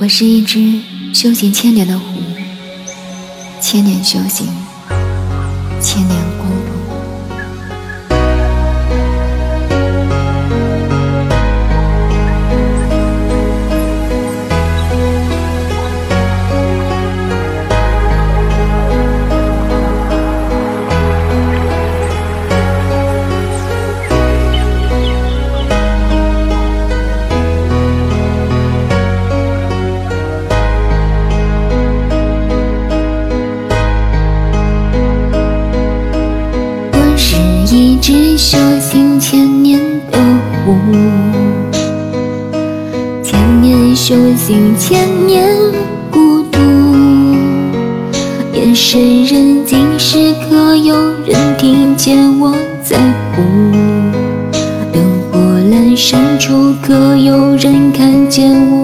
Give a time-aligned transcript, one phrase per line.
[0.00, 0.80] 我是一只
[1.14, 2.04] 修行千年的狐，
[3.60, 4.48] 千年修行，
[5.80, 6.20] 千年
[38.94, 40.18] 听千年的
[40.64, 40.76] 湖，
[43.24, 45.44] 千年修行，千年
[46.12, 46.60] 孤独。
[48.52, 50.94] 夜深人静时，可有
[51.26, 52.96] 人听见我在
[53.34, 53.42] 呼？
[54.92, 58.83] 灯火阑珊处，可有人看见我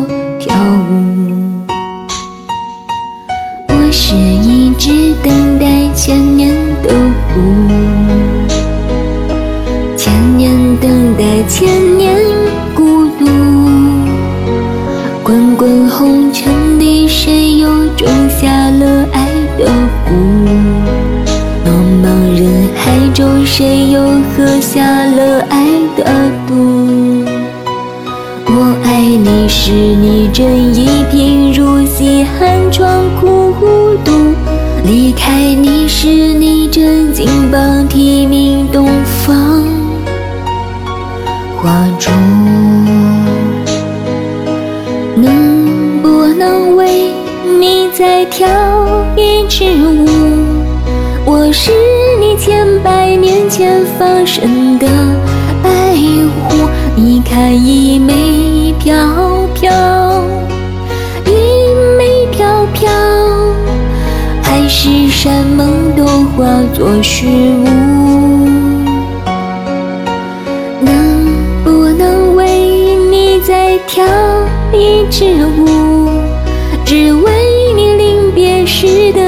[29.52, 33.52] 是你，正一贫如洗，寒窗苦
[34.04, 34.12] 读；
[34.84, 39.65] 离开你时，你正金榜题名东方
[41.56, 42.10] 花烛。
[45.16, 47.10] 能不能为
[47.59, 48.46] 你再跳
[49.16, 50.06] 一支舞？
[51.26, 51.73] 我是
[52.21, 54.87] 你千百年前放生的
[56.01, 56.06] 白
[56.48, 58.96] 狐，你看一枚飘
[59.52, 59.70] 飘，
[61.26, 61.30] 一
[61.98, 62.90] 枚飘飘，
[64.43, 67.66] 海誓山盟都化作虚无。
[70.81, 71.27] 能
[71.62, 74.03] 不能为你再跳
[74.72, 76.09] 一支舞？
[76.87, 77.31] 只为
[77.77, 79.21] 你临别时的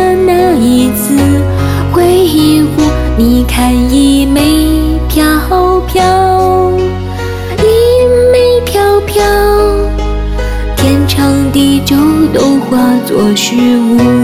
[13.32, 14.22] 化作虚无。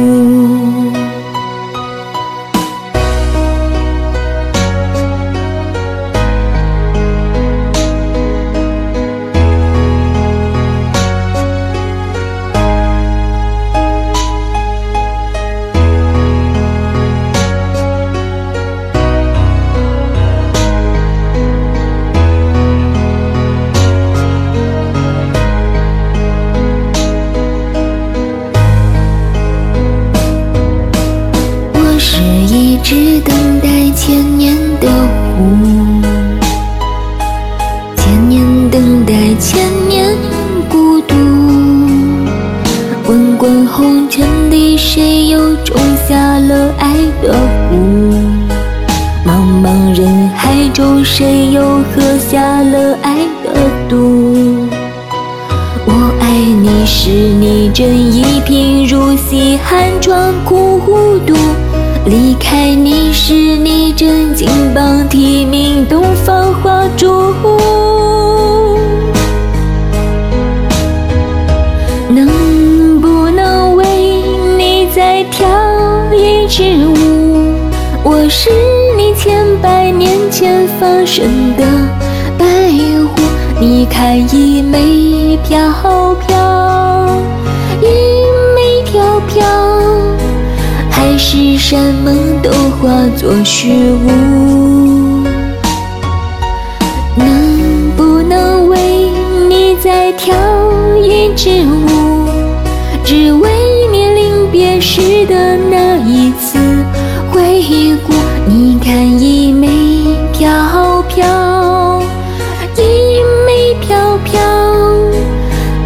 [32.50, 34.88] 一只等待千年的
[35.36, 36.00] 狐，
[37.94, 40.16] 千年等待，千年
[40.66, 41.14] 孤独。
[43.04, 45.76] 滚滚红尘里，谁又种
[46.08, 47.34] 下了爱的
[47.70, 47.76] 蛊？
[49.26, 52.00] 茫茫人海中，谁又喝
[52.30, 53.52] 下了爱的
[53.90, 54.66] 毒？
[55.84, 56.30] 我爱
[56.62, 60.67] 你时，你正一贫如洗，寒窗苦；
[62.08, 67.34] 离开你时，你正金榜题名东方花烛。
[72.08, 73.84] 能不能为
[74.56, 75.46] 你再跳
[76.14, 77.52] 一支舞？
[78.02, 78.48] 我是
[78.96, 81.26] 你千百年前放生
[81.58, 81.64] 的
[82.38, 82.46] 白
[83.14, 83.20] 狐，
[83.60, 85.58] 你看一枚飘
[86.14, 86.27] 飘，
[91.38, 95.22] 海誓山盟都化作虚无。
[97.14, 98.76] 能不能为
[99.48, 100.34] 你再跳
[101.00, 102.26] 一支舞？
[103.04, 103.50] 只为
[103.92, 106.58] 你临别时的那一次
[107.30, 107.62] 回
[108.04, 108.12] 顾。
[108.48, 109.68] 你看一枚
[110.32, 112.02] 飘飘，
[112.74, 114.40] 一枚飘飘，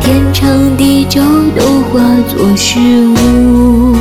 [0.00, 1.20] 天长地久
[1.54, 2.00] 都化
[2.34, 3.91] 作虚无。